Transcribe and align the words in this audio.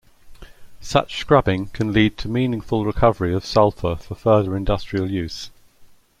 Such 0.79 1.19
scrubbing 1.19 1.67
can 1.67 1.93
lead 1.93 2.17
to 2.17 2.27
meaningful 2.27 2.85
recovery 2.85 3.35
of 3.35 3.45
sulfur 3.45 3.95
for 3.97 4.15
further 4.15 4.57
industrial 4.57 5.11
use. 5.11 5.51